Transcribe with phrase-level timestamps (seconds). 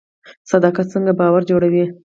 [0.51, 1.85] صداقت څنګه باور جوړوي؟